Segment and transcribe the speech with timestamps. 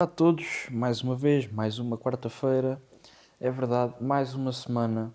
[0.00, 2.80] a todos, mais uma vez, mais uma quarta-feira.
[3.38, 5.12] É verdade, mais uma semana.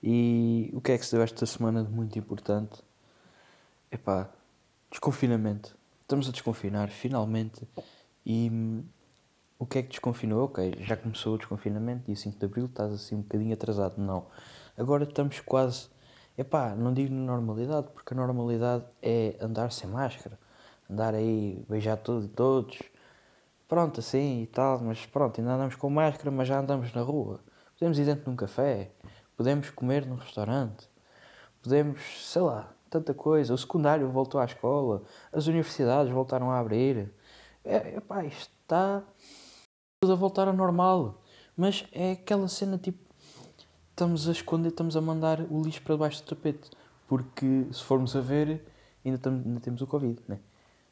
[0.00, 2.84] E o que é que se deu esta semana de muito importante?
[3.90, 4.30] Epá,
[4.92, 5.76] desconfinamento.
[6.02, 7.66] Estamos a desconfinar, finalmente.
[8.24, 8.84] E hum,
[9.58, 10.44] o que é que desconfinou?
[10.44, 14.00] Ok, já começou o desconfinamento, dia 5 de Abril, estás assim um bocadinho atrasado.
[14.00, 14.24] Não.
[14.78, 15.88] Agora estamos quase.
[16.38, 20.38] Epá, não digo normalidade, porque a normalidade é andar sem máscara,
[20.88, 22.78] andar aí, beijar tudo e todos
[23.70, 27.40] pronto, assim e tal, mas pronto, ainda andamos com máscara, mas já andamos na rua.
[27.78, 28.90] Podemos ir dentro de um café,
[29.36, 30.88] podemos comer num restaurante,
[31.62, 33.54] podemos, sei lá, tanta coisa.
[33.54, 37.14] O secundário voltou à escola, as universidades voltaram a abrir.
[37.64, 39.04] É, epá, isto está
[40.00, 41.22] tudo a voltar ao normal.
[41.56, 42.98] Mas é aquela cena tipo,
[43.90, 46.70] estamos a esconder, estamos a mandar o lixo para debaixo do tapete.
[47.06, 48.66] Porque se formos a ver,
[49.04, 50.40] ainda, estamos, ainda temos o Covid, né?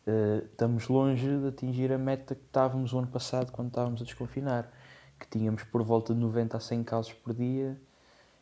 [0.08, 4.06] Uh, estamos longe de atingir a meta que estávamos o ano passado quando estávamos a
[4.06, 4.72] desconfinar,
[5.20, 7.78] que tínhamos por volta de 90 a 100 casos por dia.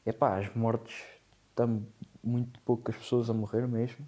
[0.06, 1.02] Epá, as mortes,
[1.50, 1.84] estão
[2.22, 4.06] muito poucas pessoas a morrer mesmo,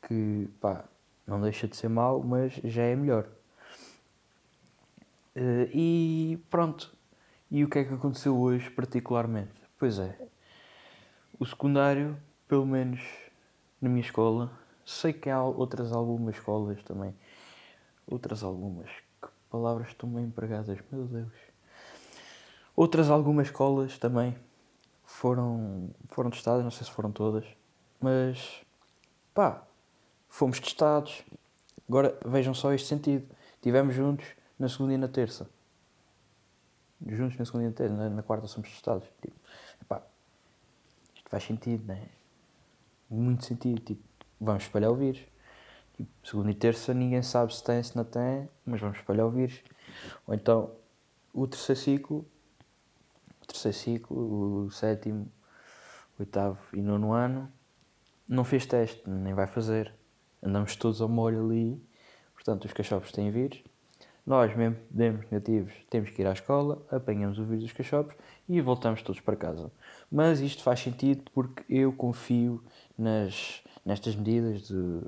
[0.00, 0.86] que pá,
[1.26, 3.28] não deixa de ser mau, mas já é melhor.
[5.36, 6.90] Uh, e pronto,
[7.50, 9.52] e o que é que aconteceu hoje particularmente?
[9.78, 10.18] Pois é,
[11.38, 12.16] o secundário,
[12.48, 13.02] pelo menos
[13.78, 14.50] na minha escola,
[14.88, 17.14] Sei que há outras algumas escolas também.
[18.06, 18.88] Outras algumas.
[19.20, 21.32] Que palavras estão bem empregadas, meu Deus.
[22.74, 24.34] Outras algumas escolas também
[25.04, 27.44] foram, foram testadas, não sei se foram todas.
[28.00, 28.64] Mas,
[29.34, 29.62] pá,
[30.26, 31.22] fomos testados.
[31.86, 33.28] Agora vejam só este sentido.
[33.56, 34.24] Estivemos juntos
[34.58, 35.50] na segunda e na terça.
[37.06, 37.94] Juntos na segunda e na terça.
[37.94, 39.06] Na, na quarta somos testados.
[39.20, 39.36] Tipo,
[39.86, 40.00] pá,
[41.14, 42.08] isto faz sentido, não é?
[43.10, 43.82] Muito sentido.
[43.82, 44.08] Tipo,
[44.40, 45.20] vamos espalhar o vírus.
[45.96, 49.30] Tipo, segunda e terça ninguém sabe se tem, se não tem, mas vamos espalhar o
[49.30, 49.60] vírus.
[50.26, 50.72] Ou então
[51.32, 52.26] o terceiro ciclo,
[53.42, 55.30] o terceiro ciclo, o sétimo,
[56.18, 57.52] oitavo e nono ano,
[58.28, 59.92] não fez teste, nem vai fazer.
[60.42, 61.82] Andamos todos ao molho ali,
[62.34, 63.62] portanto os cachorros têm vírus.
[64.28, 68.14] Nós, mesmo demos negativos, temos que ir à escola, apanhamos o vírus dos cachorros
[68.46, 69.72] e voltamos todos para casa.
[70.12, 72.62] Mas isto faz sentido porque eu confio
[72.96, 75.02] nas, nestas medidas de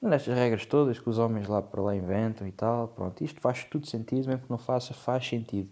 [0.00, 3.64] nestas regras todas que os homens lá para lá inventam e tal, pronto, isto faz
[3.64, 5.70] tudo sentido, mesmo que não faça, faz sentido.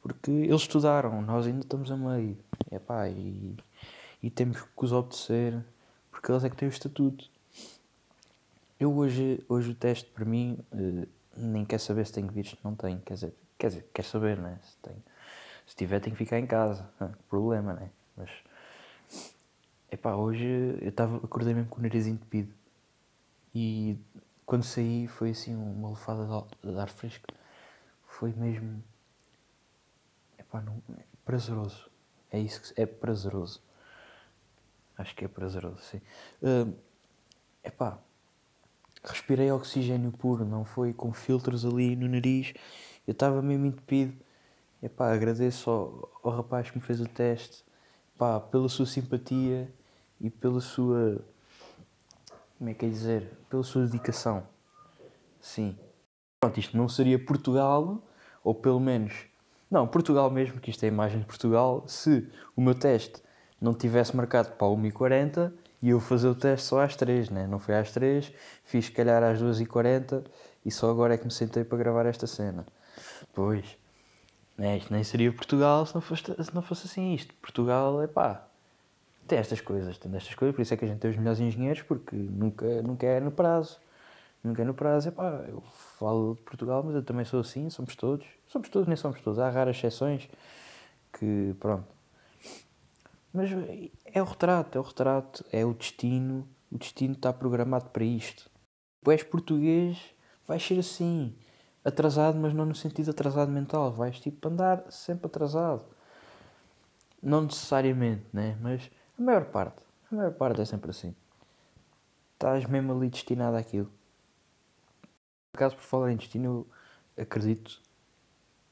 [0.00, 2.36] Porque eles estudaram, nós ainda estamos a meio.
[2.70, 3.56] Epá, e,
[4.20, 5.64] e temos que os obedecer,
[6.10, 7.30] porque eles é que têm o estatuto.
[8.80, 11.06] Eu hoje, hoje o teste para mim eh,
[11.36, 14.58] nem quer saber se tenho vírus, não tenho, quer dizer, quer dizer, quer saber, né?
[14.62, 15.02] Se, tenho,
[15.64, 16.90] se tiver, tenho que ficar em casa,
[17.30, 17.90] problema, né?
[18.16, 18.28] Mas
[19.92, 20.46] Epá, hoje
[20.80, 22.50] eu estava, acordei mesmo com o nariz entupido.
[23.54, 23.98] E
[24.46, 26.26] quando saí foi assim uma lefada
[26.64, 27.26] de ar fresco.
[28.06, 28.82] Foi mesmo.
[30.38, 31.90] Epá, não, é prazeroso.
[32.30, 33.62] É isso que é prazeroso.
[34.96, 36.00] Acho que é prazeroso, sim.
[36.40, 36.74] Uh,
[37.62, 37.98] epá,
[39.04, 42.54] respirei oxigênio puro, não foi com filtros ali no nariz.
[43.06, 44.16] Eu estava mesmo entupido.
[44.82, 47.62] Epá, agradeço ao, ao rapaz que me fez o teste
[48.14, 49.70] epá, pela sua simpatia
[50.22, 51.20] e pela sua.
[52.56, 53.28] Como é que é dizer?
[53.50, 54.44] Pela sua dedicação.
[55.40, 55.76] Sim.
[56.40, 58.00] Pronto, isto não seria Portugal,
[58.42, 59.26] ou pelo menos.
[59.68, 63.20] Não, Portugal mesmo, que isto é a imagem de Portugal, se o meu teste
[63.60, 67.46] não tivesse marcado para 1h40 e eu fazer o teste só às 3, né?
[67.46, 68.32] não foi às 3,
[68.64, 70.24] fiz se calhar às 2h40
[70.64, 72.66] e só agora é que me sentei para gravar esta cena.
[73.32, 73.64] Pois,
[74.58, 74.76] né?
[74.76, 77.34] isto nem seria Portugal se não fosse, se não fosse assim isto.
[77.40, 78.46] Portugal é pá,
[79.26, 81.40] tem estas coisas, tem estas coisas, por isso é que a gente tem os melhores
[81.40, 83.78] engenheiros, porque nunca, nunca é no prazo.
[84.42, 85.12] Nunca é no prazo.
[85.48, 85.62] Eu
[85.98, 88.26] falo de Portugal, mas eu também sou assim, somos todos.
[88.46, 89.38] Somos todos, nem somos todos.
[89.38, 90.28] Há raras exceções
[91.12, 91.86] que, pronto.
[93.32, 93.50] Mas
[94.04, 96.48] é o retrato, é o retrato, é o destino.
[96.70, 98.50] O destino está programado para isto.
[99.04, 99.98] Tu és português,
[100.46, 101.36] vais ser assim.
[101.84, 103.92] Atrasado, mas não no sentido atrasado mental.
[103.92, 105.84] Vais tipo andar sempre atrasado.
[107.22, 108.56] Não necessariamente, né?
[108.60, 109.82] Mas a maior parte.
[110.10, 111.14] A maior parte é sempre assim.
[112.34, 113.90] Estás mesmo ali destinado àquilo.
[115.52, 116.66] Por acaso, por falar em destino,
[117.16, 117.80] eu acredito,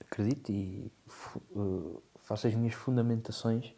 [0.00, 0.90] acredito e
[1.54, 3.72] uh, faço as minhas fundamentações.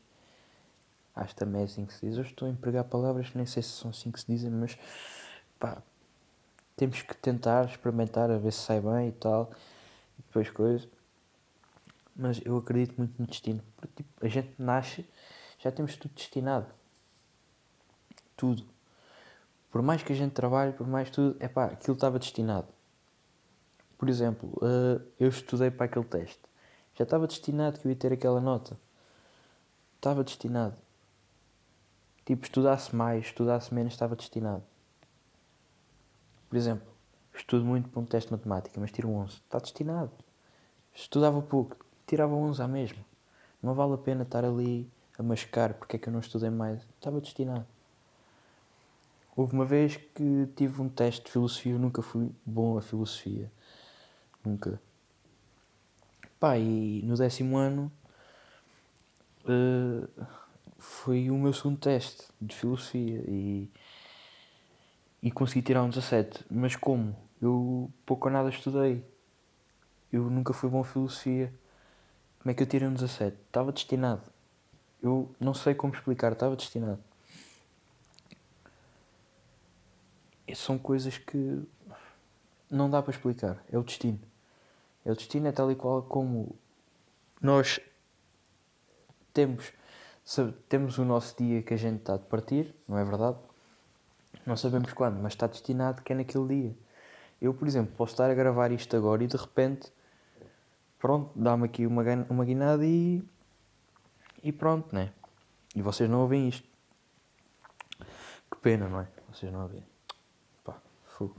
[1.14, 2.16] Acho também é assim que se diz.
[2.16, 4.78] Eu estou a empregar palavras que nem sei se são assim que se dizem, mas
[5.58, 5.82] pá,
[6.76, 9.50] temos que tentar experimentar a ver se sai bem e tal.
[10.18, 10.88] E depois coisa.
[12.14, 13.62] Mas eu acredito muito no destino.
[13.76, 15.04] Porque, tipo, a gente nasce
[15.62, 16.66] já temos tudo destinado.
[18.36, 18.64] Tudo.
[19.70, 22.66] Por mais que a gente trabalhe, por mais tudo, é pá, aquilo estava destinado.
[23.96, 26.40] por exemplo, uh, eu estudei para aquele teste.
[26.94, 28.76] Já estava destinado que eu ia ter aquela nota.
[29.94, 30.76] Estava destinado.
[32.26, 34.64] Tipo, estudasse mais, estudasse menos, estava destinado.
[36.50, 36.88] Por exemplo,
[37.32, 39.34] estudo muito para um teste de matemática, mas tiro 11.
[39.34, 40.10] Está destinado.
[40.92, 43.04] Estudava pouco, tirava 11 à mesma.
[43.62, 46.82] Não vale a pena estar ali a mascar porque é que eu não estudei mais.
[46.98, 47.66] Estava destinado.
[49.34, 53.50] Houve uma vez que tive um teste de filosofia, eu nunca fui bom a filosofia.
[54.44, 54.80] Nunca.
[56.38, 57.90] Pá, e no décimo ano
[59.44, 60.26] uh,
[60.76, 63.70] foi o meu segundo teste de filosofia e,
[65.22, 66.44] e consegui tirar um 17.
[66.50, 67.16] Mas como?
[67.40, 69.04] Eu pouco ou nada estudei.
[70.12, 71.52] Eu nunca fui bom a filosofia.
[72.40, 73.36] Como é que eu tirei um 17?
[73.46, 74.31] Estava destinado.
[75.02, 77.02] Eu não sei como explicar, estava destinado.
[80.54, 81.62] são coisas que
[82.70, 83.62] não dá para explicar.
[83.70, 84.20] É o destino.
[85.04, 86.54] É o destino, é tal e qual como
[87.40, 87.80] nós
[89.32, 89.72] temos,
[90.24, 93.36] sabe, temos o nosso dia que a gente está de partir, não é verdade?
[94.46, 96.76] Não sabemos quando, mas está destinado que é naquele dia.
[97.40, 99.92] Eu, por exemplo, posso estar a gravar isto agora e de repente,
[100.98, 103.22] pronto, dá-me aqui uma, uma guinada e.
[104.42, 105.12] e pronto, né?
[105.74, 106.68] E vocês não ouvem isto.
[108.50, 109.08] Que pena, não é?
[109.30, 109.82] Vocês não ouvem.
[111.04, 111.36] Fogo.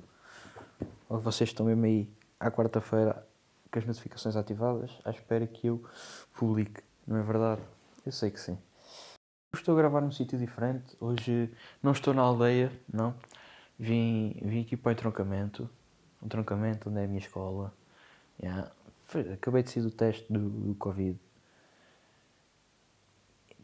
[1.10, 2.10] Ou vocês estão mesmo aí
[2.40, 3.28] à quarta-feira
[3.72, 5.84] com as notificações ativadas à espera que eu
[6.34, 7.62] publique, não é verdade?
[8.06, 8.58] Eu sei que sim.
[9.54, 10.96] Estou a gravar num sítio diferente.
[11.00, 11.52] Hoje
[11.82, 13.14] não estou na aldeia, não.
[13.78, 15.70] Vim, vim aqui para o entroncamento.
[16.22, 17.74] Um entroncamento onde é a minha escola.
[18.42, 18.72] Yeah.
[19.34, 21.20] Acabei de sair do teste do, do Covid.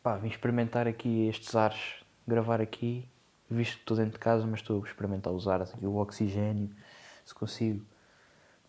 [0.09, 3.07] Pá, vim experimentar aqui estes ares, gravar aqui
[3.47, 6.75] visto que estou dentro de casa, mas estou a experimentar usar assim, o oxigênio,
[7.23, 7.85] se consigo.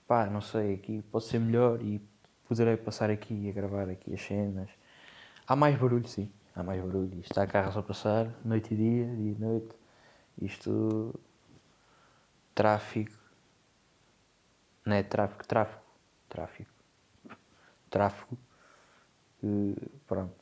[0.06, 1.98] Pá, não sei, aqui pode ser melhor e
[2.46, 4.68] poderei passar aqui a gravar aqui as cenas.
[5.46, 7.18] Há mais barulho, sim, há mais barulho.
[7.20, 9.74] Isto está carros a passar, noite e dia, dia e noite.
[10.42, 11.18] Isto.
[12.54, 13.18] Tráfico.
[14.84, 15.84] Não é tráfico, tráfico.
[16.28, 16.74] Tráfico.
[17.88, 18.36] Tráfico.
[19.42, 19.74] Uh,
[20.06, 20.39] pronto.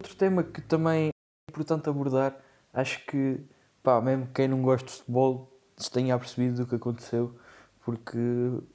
[0.00, 1.10] Outro tema que também
[1.50, 2.38] importante abordar.
[2.72, 3.40] Acho que,
[3.82, 7.34] pá, mesmo quem não gosta de futebol se tenha percebido do que aconteceu,
[7.84, 8.18] porque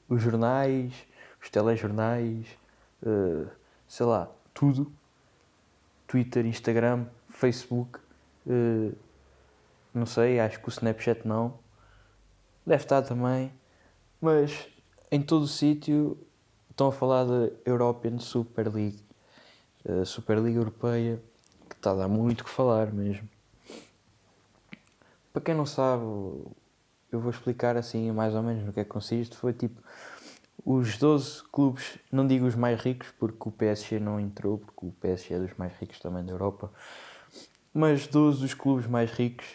[0.09, 0.93] os jornais,
[1.41, 2.47] os telejornais,
[3.03, 3.47] uh,
[3.87, 4.91] sei lá, tudo,
[6.07, 7.99] Twitter, Instagram, Facebook,
[8.45, 8.93] uh,
[9.93, 11.57] não sei, acho que o Snapchat não,
[12.65, 13.49] deve estar também,
[14.19, 14.67] mas
[15.09, 16.17] em todo o sítio
[16.69, 19.03] estão a falar da European Super League,
[19.85, 21.21] uh, Superliga Europeia
[21.75, 23.27] está a dar muito que falar mesmo.
[25.31, 26.03] Para quem não sabe,
[27.11, 29.35] eu vou explicar assim mais ou menos no que é que consiste.
[29.35, 29.81] Foi tipo
[30.65, 34.91] os 12 clubes, não digo os mais ricos, porque o PSG não entrou, porque o
[34.91, 36.71] PSG é dos mais ricos também da Europa,
[37.73, 39.45] mas 12 dos clubes mais ricos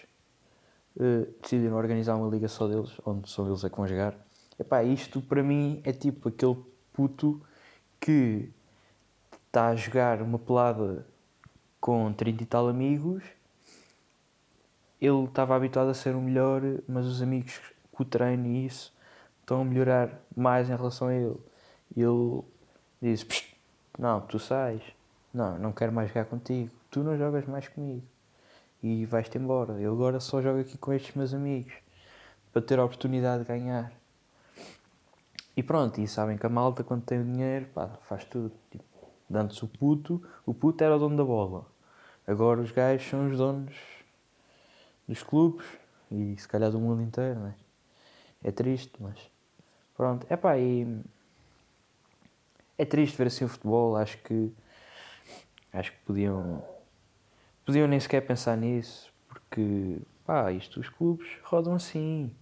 [0.97, 4.15] uh, decidiram organizar uma liga só deles, onde são eles a conjugar.
[4.59, 6.57] Epá, isto para mim é tipo aquele
[6.93, 7.41] puto
[8.01, 8.51] que
[9.59, 11.05] está a jogar uma pelada
[11.81, 13.25] com 30 e tal amigos,
[15.01, 17.61] ele estava habituado a ser o melhor, mas os amigos
[17.91, 18.95] com o treino e isso
[19.41, 21.37] estão a melhorar mais em relação a ele.
[21.97, 22.41] E ele
[23.03, 23.27] diz:
[23.99, 24.81] Não, tu sais,
[25.35, 28.07] não, não quero mais jogar contigo, tu não jogas mais comigo
[28.81, 29.73] e vais-te embora.
[29.81, 31.75] Eu agora só jogo aqui com estes meus amigos
[32.53, 33.91] para ter a oportunidade de ganhar.
[35.57, 38.53] E pronto, e sabem que a malta quando tem o dinheiro pá, faz tudo.
[38.71, 38.85] Tipo,
[39.33, 41.67] Antes o puto, o puto era o dono da bola.
[42.27, 43.75] Agora os gajos são os donos
[45.07, 45.67] dos clubes
[46.11, 47.55] e se calhar do mundo inteiro, né?
[48.43, 49.19] É triste, mas
[49.97, 50.27] pronto.
[50.31, 51.03] É pá, e
[52.77, 53.97] é triste ver assim o futebol.
[53.97, 54.53] Acho que
[55.73, 56.63] acho que podiam
[57.67, 62.35] podiam nem sequer pensar nisso, porque pá, isto os clubes rodam assim.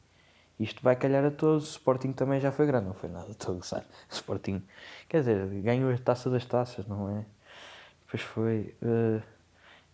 [0.59, 1.69] Isto vai calhar a todos.
[1.69, 3.85] O Sporting também já foi grande, não foi nada, estou a gozar.
[4.11, 4.63] O Sporting,
[5.09, 7.25] quer dizer, ganhou a taça das taças, não é?
[8.05, 8.75] Depois foi.
[8.83, 9.23] Uh,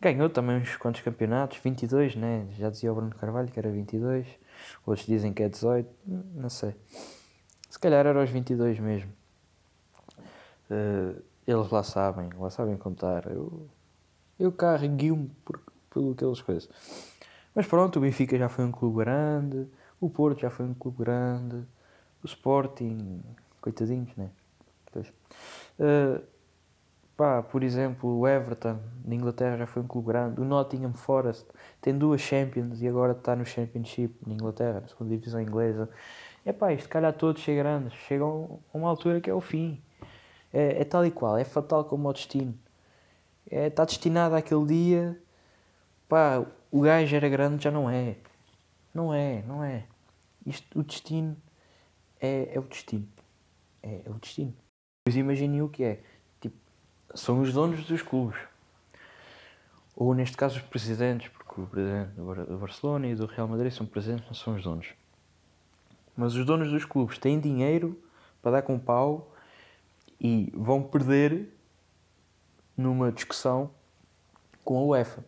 [0.00, 2.46] ganhou também uns quantos campeonatos, 22, né?
[2.58, 4.26] Já dizia o Bruno Carvalho que era 22.
[4.86, 5.88] Outros dizem que é 18,
[6.34, 6.74] não sei.
[7.70, 9.12] Se calhar era os 22 mesmo.
[10.70, 13.26] Uh, eles lá sabem, lá sabem contar.
[13.26, 13.68] Eu,
[14.38, 15.30] eu carreguei-me
[15.90, 16.68] pelo aquelas coisas.
[17.54, 19.66] Mas pronto, o Benfica já foi um clube grande.
[20.02, 21.64] O Porto já foi um clube grande.
[22.24, 23.22] O Sporting,
[23.60, 24.30] coitadinhos, né?
[24.92, 25.06] Pois.
[25.78, 26.20] Uh,
[27.16, 30.40] pá, por exemplo, o Everton de Inglaterra já foi um clube grande.
[30.40, 31.46] O Nottingham Forest
[31.80, 35.88] tem duas Champions e agora está no Championship na Inglaterra, na segunda divisão inglesa.
[36.44, 39.80] É pá, isto calhar todos ser grandes, chegam a uma altura que é o fim.
[40.52, 42.58] É, é tal e qual, é fatal como o destino.
[43.48, 45.22] É, está destinado àquele dia,
[46.08, 48.16] pá, o gajo era grande, já não é.
[48.92, 49.84] Não é, não é.
[50.46, 51.36] Isto, o destino
[52.20, 53.08] é, é o destino.
[53.82, 54.54] É, é o destino.
[55.04, 56.02] Pois imaginem o que é.
[56.40, 56.56] Tipo,
[57.14, 58.38] são os donos dos clubes.
[59.94, 63.86] Ou neste caso os presidentes, porque o presidente do Barcelona e do Real Madrid são
[63.86, 64.88] presidentes, não são os donos.
[66.16, 68.00] Mas os donos dos clubes têm dinheiro
[68.40, 69.34] para dar com pau
[70.20, 71.48] e vão perder
[72.76, 73.70] numa discussão
[74.64, 75.24] com a UEFA.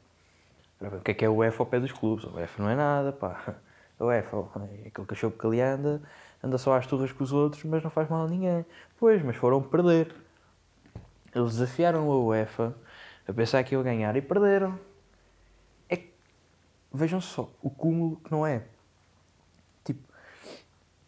[0.80, 2.25] O que é que é a UEFA ao pé dos clubes?
[2.25, 3.56] A UEFA não é nada, pá.
[3.99, 4.37] A UEFA
[4.85, 6.03] é aquele cachorro que ali anda,
[6.43, 8.67] anda só às turras com os outros, mas não faz mal a ninguém.
[8.99, 10.15] Pois, mas foram perder.
[11.35, 12.75] Eles desafiaram a UEFA
[13.27, 14.79] a pensar que iam ganhar e perderam.
[15.89, 16.01] É
[16.93, 18.65] vejam só o cúmulo que não é.
[19.85, 20.03] Tipo,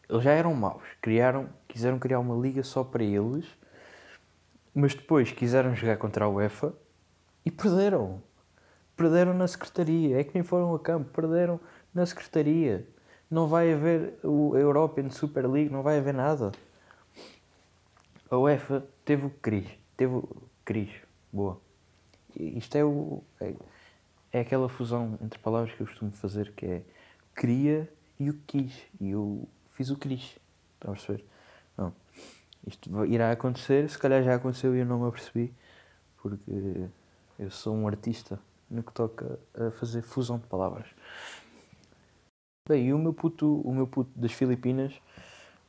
[0.08, 3.46] eles já eram maus, criaram, quiseram criar uma liga só para eles,
[4.74, 6.72] mas depois quiseram jogar contra a UEFA
[7.44, 8.22] e perderam.
[8.96, 10.18] Perderam na secretaria.
[10.18, 11.60] É que nem foram a campo, perderam
[11.96, 12.86] na secretaria.
[13.30, 16.52] Não vai haver o European Super League, não vai haver nada.
[18.30, 19.66] A UEFA teve o quis.
[19.96, 20.28] Teve o
[20.64, 20.90] quis.
[21.32, 21.58] Boa.
[22.36, 23.24] Isto é o.
[23.40, 23.54] É,
[24.30, 26.82] é, aquela fusão entre palavras que eu costumo fazer que é
[27.34, 28.74] queria e o quis.
[29.00, 30.38] E eu fiz o quis.
[30.74, 31.24] Estão a perceber?
[31.78, 31.92] Não.
[32.66, 35.54] Isto irá acontecer, se calhar já aconteceu e eu não me apercebi,
[36.20, 36.88] porque
[37.38, 38.38] eu sou um artista
[38.68, 40.86] no que toca a fazer fusão de palavras.
[42.68, 44.92] Bem, e o meu puto, o meu puto das Filipinas,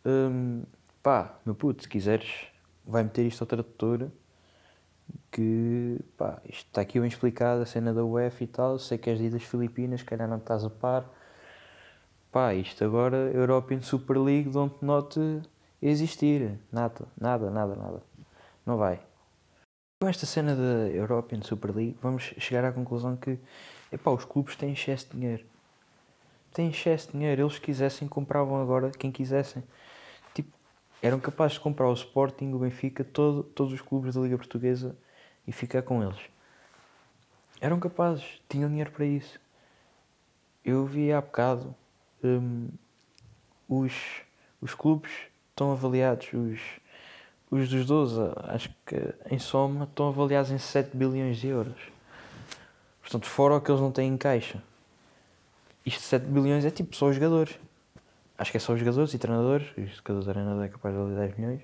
[0.03, 0.63] hum,
[1.03, 2.47] pá, meu puto, se quiseres,
[2.83, 4.09] vai meter isto ao tradutor,
[5.31, 9.11] que, pá, isto está aqui bem explicado, a cena da UF e tal, sei que
[9.11, 11.05] és de das Filipinas, calhar não estás a par,
[12.31, 15.19] pá, isto agora, European Super League, don't not
[15.79, 18.03] existir, nada, nada, nada, nada,
[18.65, 18.99] não vai.
[20.01, 23.37] Com esta cena da European Super League, vamos chegar à conclusão que,
[23.91, 25.56] epá, os clubes têm excesso de dinheiro
[26.53, 27.43] têm excesso de dinheiro.
[27.43, 29.63] Eles quisessem, compravam agora quem quisessem.
[30.33, 30.51] Tipo,
[31.01, 34.95] eram capazes de comprar o Sporting, o Benfica, todo, todos os clubes da Liga Portuguesa
[35.45, 36.19] e ficar com eles.
[37.59, 39.39] Eram capazes, tinham dinheiro para isso.
[40.63, 41.73] Eu vi há bocado
[42.23, 42.69] um,
[43.67, 43.93] os,
[44.61, 45.11] os clubes
[45.49, 46.59] estão avaliados, os,
[47.49, 48.95] os dos 12, acho que
[49.31, 51.81] em soma, estão avaliados em 7 bilhões de euros.
[53.01, 54.61] Portanto, fora o que eles não têm em caixa.
[55.87, 57.57] Isto 7 bilhões é tipo só os jogadores.
[58.37, 59.65] Acho que é só os jogadores e treinadores.
[59.77, 61.61] Isto cada treinador é capaz de valer 10 milhões.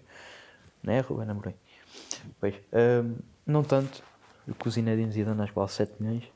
[0.81, 1.53] Não é, Ruben Amorim?
[2.39, 4.01] Pois, um, não tanto.
[4.47, 6.31] O Zinedine Zidane acho que vale 7 milhões.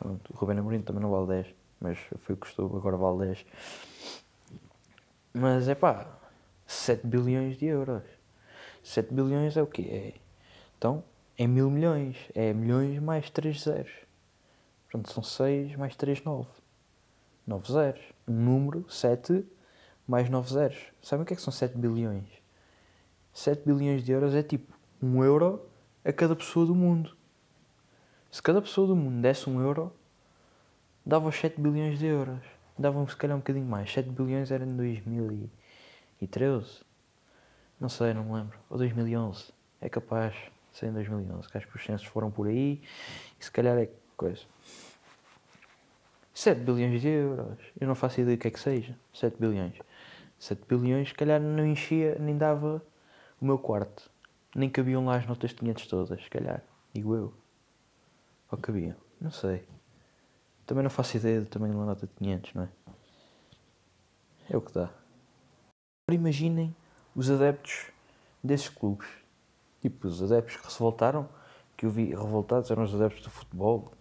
[0.00, 1.54] O Ruben Amorim também não vale 10.
[1.80, 3.46] Mas foi o que custou, agora vale 10.
[5.32, 6.18] Mas é pá,
[6.66, 8.02] 7 bilhões de euros.
[8.82, 9.82] 7 bilhões é o quê?
[9.82, 10.20] É,
[10.76, 11.04] então,
[11.38, 12.16] é mil milhões.
[12.34, 13.92] É milhões mais 3 zeros.
[14.90, 16.61] Portanto, são 6 mais 3, 9.
[17.46, 18.02] 9 zeros.
[18.26, 19.44] Um número 7
[20.06, 20.78] mais 9 zeros.
[21.02, 22.28] Sabem o que é que são 7 bilhões?
[23.32, 24.72] 7 bilhões de euros é tipo
[25.02, 25.66] 1 euro
[26.04, 27.16] a cada pessoa do mundo.
[28.30, 29.92] Se cada pessoa do mundo desse 1 euro,
[31.04, 32.40] dava os 7 bilhões de euros.
[32.78, 33.92] Davam se calhar um bocadinho mais.
[33.92, 36.80] 7 bilhões era em 2013.
[37.78, 38.58] Não sei, não me lembro.
[38.70, 39.52] Ou 2011.
[39.80, 41.48] É capaz de ser em 2011.
[41.48, 42.80] Que acho que os censos foram por aí.
[43.38, 44.42] E se calhar é coisa.
[46.34, 47.58] 7 bilhões de euros.
[47.80, 48.96] Eu não faço ideia do que é que seja.
[49.12, 49.74] 7 bilhões.
[50.38, 52.82] 7 bilhões, se calhar não enchia, nem dava
[53.40, 54.10] o meu quarto.
[54.54, 56.62] Nem cabiam lá as notas de 500 todas, se calhar.
[56.92, 57.34] Digo eu.
[58.50, 58.96] Ou cabiam?
[59.20, 59.64] Não sei.
[60.66, 62.68] Também não faço ideia do tamanho de uma nota de 500, não é?
[64.50, 64.84] É o que dá.
[64.84, 66.74] Agora imaginem
[67.14, 67.90] os adeptos
[68.42, 69.08] desses clubes.
[69.80, 71.28] Tipo, os adeptos que se revoltaram,
[71.76, 73.92] que eu vi revoltados eram os adeptos do futebol,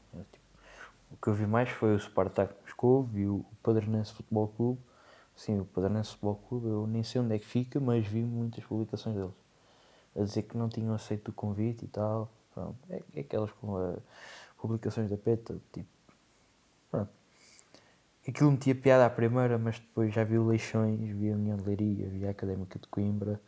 [1.12, 4.82] o que eu vi mais foi o Spartak Moscou, vi o Padernense Futebol Clube.
[5.36, 8.64] Sim, o Padernense Futebol Clube, eu nem sei onde é que fica, mas vi muitas
[8.64, 9.34] publicações deles.
[10.16, 12.32] A dizer que não tinham aceito o convite e tal.
[12.54, 13.96] Pronto, é, é aquelas com a,
[14.58, 15.90] publicações da PETA, tipo.
[16.90, 17.10] Pronto.
[18.28, 21.64] Aquilo metia piada à primeira, mas depois já vi o Leixões, vi a União de
[21.64, 23.42] Leiria, vi a Académica de Coimbra,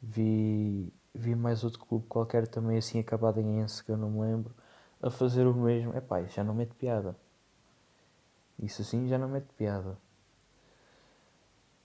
[0.00, 4.20] vi, vi mais outro clube qualquer também assim acabado em Ense, que eu não me
[4.20, 4.54] lembro
[5.04, 7.14] a fazer o mesmo, é pá, já não mete piada.
[8.58, 9.98] Isso assim já não mete piada.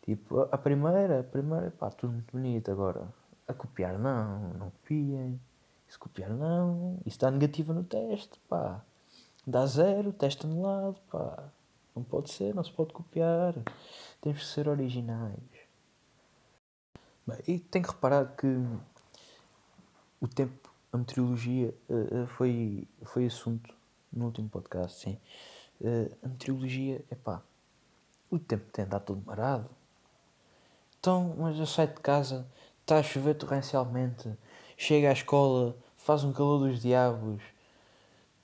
[0.04, 2.72] Tipo, a primeira, a primeira, pá, tudo muito bonito.
[2.72, 3.10] Agora,
[3.46, 5.40] a copiar não, não copiem.
[5.88, 8.82] Se copiar não, isso dá negativa no teste, pá.
[9.46, 11.50] Dá zero, teste anulado, pá.
[11.94, 13.54] Não pode ser, não se pode copiar.
[14.22, 15.36] Temos que ser originais.
[17.28, 18.48] Bem, e tenho que reparar que
[20.22, 23.74] o tempo, a meteorologia, uh, foi, foi assunto
[24.12, 25.18] no último podcast, sim.
[25.80, 27.42] Uh, a meteorologia, é pá,
[28.30, 29.70] o tempo tem andado todo marado.
[31.00, 32.46] Então, mas eu saio de casa,
[32.82, 34.30] está a chover torrencialmente,
[34.78, 37.42] chega à escola, faz um calor dos diabos,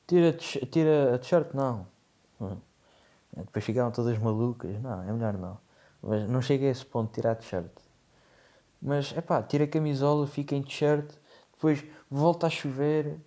[0.07, 1.87] tira, tira a t-shirt, não.
[3.35, 5.57] Depois ficaram todas malucas, não, é melhor não.
[6.01, 7.71] Mas não chega a esse ponto tirar a t-shirt.
[8.81, 11.11] Mas, é pá, tira a camisola, fica em t-shirt,
[11.65, 13.17] depois volta a chover,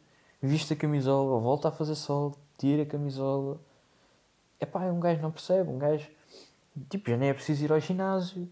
[0.41, 3.61] viste a camisola, volta a fazer sol, tira a camisola.
[4.61, 6.09] É pá, um gajo não percebe, um gajo,
[6.89, 8.49] tipo, já nem é preciso ir ao ginásio.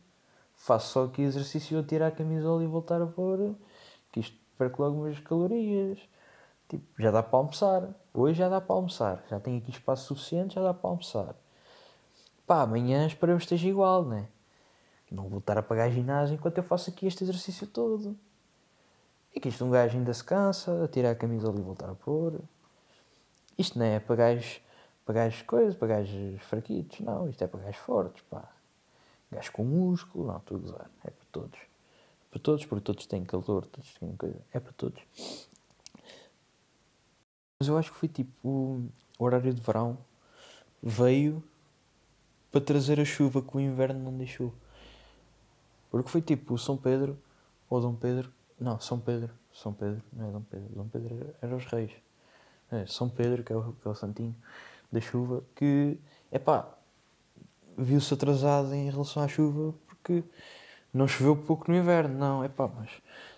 [0.56, 3.54] Faço só aqui exercício tirar a camisola e voltar a pôr,
[4.10, 6.00] que isto perco logo umas calorias.
[6.68, 7.88] Tipo, já dá para almoçar.
[8.12, 9.24] Hoje já dá para almoçar.
[9.30, 11.36] Já tenho aqui espaço suficiente, já dá para almoçar.
[12.44, 14.26] Pá, amanhã esperamos que esteja igual, né?
[15.12, 18.16] Não vou a pagar ginásio enquanto eu faço aqui este exercício todo.
[19.36, 22.40] E que isto um gajo ainda se cansa, tirar a camisola e voltar a pôr.
[23.58, 24.62] Isto não é para gajos,
[25.04, 27.28] para gajos coisas, para gajos fraquitos, não.
[27.28, 28.50] Isto é para gajos fortes, pá.
[29.30, 30.90] Gajos com músculo, não, estou a gozar.
[31.04, 31.58] É para todos.
[31.58, 34.40] É para todos, porque todos têm calor, todos têm coisa.
[34.54, 35.02] É para todos.
[37.60, 38.48] Mas eu acho que foi tipo
[39.18, 39.98] o horário de verão
[40.82, 41.44] veio
[42.50, 44.50] para trazer a chuva que o inverno não deixou.
[45.90, 47.18] Porque foi tipo o São Pedro
[47.68, 48.32] ou Dom Pedro.
[48.58, 49.30] Não, São Pedro.
[49.52, 50.68] São Pedro, não é Dom Pedro.
[50.74, 51.90] Dom Pedro era, os reis.
[52.70, 54.34] É, São Pedro, que é, o, que é o santinho
[54.90, 55.98] da chuva, que
[56.30, 56.68] é pá,
[57.76, 60.24] viu-se atrasado em relação à chuva porque
[60.92, 62.18] não choveu pouco no inverno.
[62.18, 62.90] Não, é pá, mas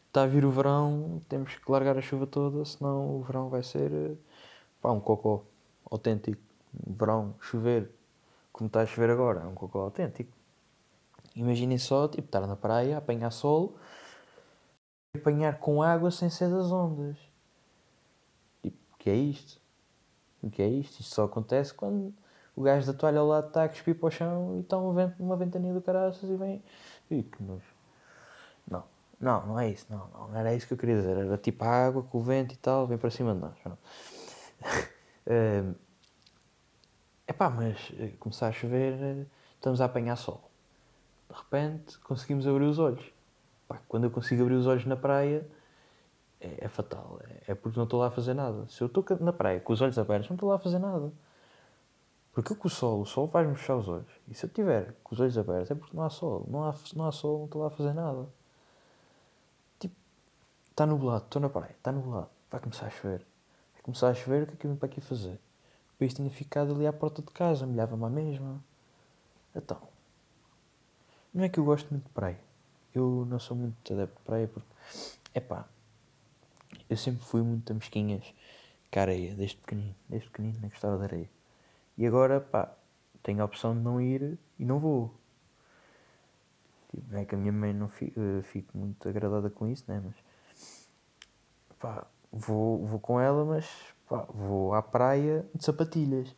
[0.06, 3.62] está a vir o verão, temos que largar a chuva toda, senão o verão vai
[3.62, 4.18] ser
[4.80, 5.44] pá, um cocó
[5.90, 6.40] autêntico.
[6.86, 7.90] Verão, chover,
[8.52, 10.32] como está a chover agora, é um cocó autêntico.
[11.34, 13.76] Imaginem só, tipo, estar na praia, apanhar sol,
[15.18, 17.16] apanhar com água sem ser das ondas.
[18.62, 19.60] Tipo, o que é isto?
[20.42, 21.00] O que é isto?
[21.00, 22.14] Isto só acontece quando
[22.56, 25.22] o gajo da toalha lado está a cuspir para o chão e está um vento,
[25.22, 26.62] uma ventania do caraças e vem.
[27.10, 27.62] Ih, que nojo.
[28.70, 28.84] Não,
[29.20, 29.86] não, não é isso.
[29.90, 31.16] Não, não, era isso que eu queria dizer.
[31.16, 33.56] Era tipo a água com o vento e tal, vem para cima de nós.
[35.26, 35.64] É
[37.28, 39.26] epá, mas eh, começar a chover, eh,
[39.56, 40.48] estamos a apanhar sol
[41.28, 43.04] de repente conseguimos abrir os olhos.
[43.68, 45.46] Pá, quando eu consigo abrir os olhos na praia,
[46.40, 47.20] é, é fatal.
[47.28, 48.66] É, é, porque não estou lá a fazer nada.
[48.68, 51.12] Se eu estou na praia com os olhos abertos, não estou lá a fazer nada.
[52.32, 54.10] Porque com o sol, o sol faz-me fechar os olhos.
[54.28, 56.46] E se eu tiver com os olhos abertos, é porque não há sol.
[56.48, 58.28] Não há, não há sol, não estou lá a fazer nada.
[59.78, 59.94] Tipo,
[60.70, 62.28] está nublado, estou na praia, está nublado.
[62.50, 63.26] Vai começar a chover.
[63.74, 65.38] Vai começar a chover, o que é que eu vim para aqui fazer?
[65.92, 68.62] Depois tinha ficado ali à porta de casa, molhava-me à mesma.
[69.54, 69.80] Então,
[71.34, 72.47] não é que eu gosto muito de praia.
[72.98, 74.68] Eu não sou muito adepto de praia porque,
[75.32, 75.68] é pá,
[76.90, 78.34] eu sempre fui muito a mesquinhas
[78.92, 79.94] com a areia, desde pequenino.
[80.08, 81.30] Desde pequenino nem gostava de areia.
[81.96, 82.74] E agora, pá,
[83.22, 85.14] tenho a opção de não ir e não vou.
[86.90, 89.84] Tipo, não é que a minha mãe não fique, eh, fique muito agradada com isso,
[89.86, 90.02] né?
[90.04, 90.14] Mas,
[91.78, 93.68] pá, vou, vou com ela, mas,
[94.08, 96.34] pá, vou à praia de sapatilhas,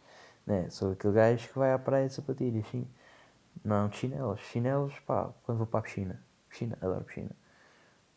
[0.46, 0.68] né?
[0.70, 2.86] Sou aquele gajo que vai à praia de sapatilhas, sim.
[3.64, 4.40] Não, de chinelos.
[4.40, 6.29] Chinelos, pá, quando vou para a piscina.
[6.50, 7.30] Piscina, adoro piscina.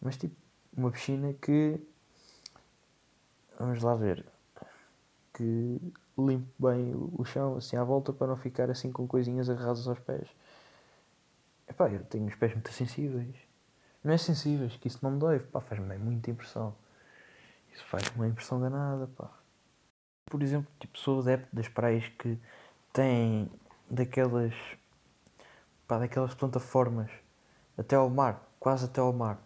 [0.01, 0.35] Mas tipo,
[0.75, 1.79] uma piscina que.
[3.57, 4.25] Vamos lá ver.
[5.33, 5.79] Que
[6.17, 9.99] limpe bem o chão assim à volta para não ficar assim com coisinhas agarradas aos
[9.99, 10.27] pés.
[11.67, 13.35] Epá, eu tenho os pés muito sensíveis.
[14.03, 16.75] Não é sensíveis, que isso não me dói, pá, faz-me muita impressão.
[17.71, 19.31] Isso faz uma impressão danada, pá.
[20.25, 22.37] Por exemplo, tipo, sou adepto das praias que
[22.91, 23.49] têm
[23.89, 24.53] daquelas
[25.87, 27.09] pá, daquelas plataformas
[27.77, 29.39] até ao mar, quase até ao mar.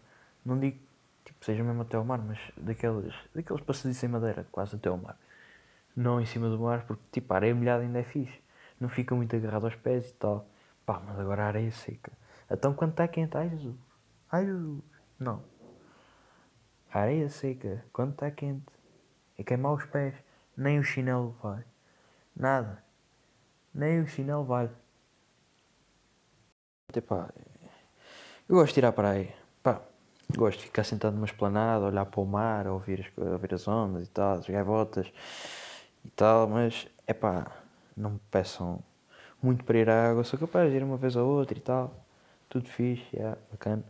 [0.46, 0.80] Não digo
[1.26, 4.98] tipo, seja mesmo até ao mar, mas daqueles, daqueles passadiços em madeira, quase até ao
[4.98, 5.18] mar.
[5.96, 8.40] Não em cima do mar, porque tipo, a areia molhada ainda é fixe.
[8.80, 10.48] Não fica muito agarrado aos pés e tal.
[10.86, 12.12] Pá, mas agora a areia seca.
[12.50, 13.76] Então quando está quente, ai Jesus,
[14.32, 14.84] ai Jesus,
[15.20, 15.44] não.
[16.94, 18.72] A areia seca, quando está quente,
[19.38, 20.16] é queimar os pés.
[20.56, 21.63] Nem o chinelo vai.
[22.36, 22.84] Nada.
[23.74, 24.70] Nem o chinelo vai.
[26.96, 27.30] Epá,
[28.49, 29.33] eu gosto de ir à praia.
[29.62, 29.81] Pá,
[30.36, 34.07] gosto de ficar sentado numa esplanada, olhar para o mar, ouvir as, ouvir as ondas
[34.07, 35.07] e tal, as gaivotas
[36.05, 37.51] e tal, mas é pá,
[37.95, 38.79] não me peçam
[39.41, 41.93] muito para ir à água, sou capaz de ir uma vez ou outra e tal,
[42.49, 43.83] tudo fixe, yeah, bacana.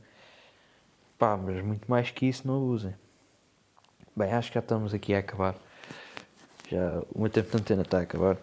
[1.18, 2.94] Pá, mas muito mais que isso não usem.
[4.16, 5.56] Bem, acho que já estamos aqui a acabar.
[6.70, 8.38] Já o meu tempo de antena está a acabar.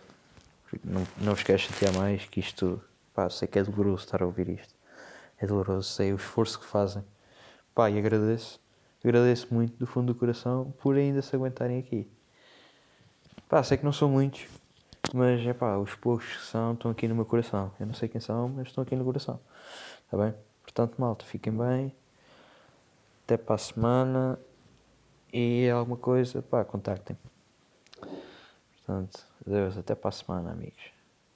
[0.83, 2.83] Não, não vos quero chatear mais que isto
[3.15, 4.75] Pá, sei que é doloroso estar a ouvir isto.
[5.39, 7.05] É doloroso, sei o esforço que fazem
[7.75, 8.61] Pá, e agradeço,
[9.03, 12.09] agradeço muito do fundo do coração por ainda se aguentarem aqui.
[13.49, 14.47] Pá, sei que não são muitos,
[15.13, 17.73] mas é pá, os poucos que são estão aqui no meu coração.
[17.81, 19.41] Eu não sei quem são, mas estão aqui no coração.
[20.05, 20.35] Está bem?
[20.63, 21.93] Portanto, malta, fiquem bem.
[23.25, 24.39] Até para a semana.
[25.33, 27.19] E alguma coisa, pá, contactem.
[28.87, 30.94] Portanto, adeus, até para a semana, amigos.